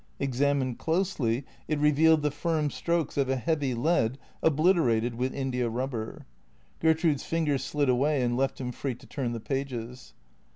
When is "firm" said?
2.31-2.71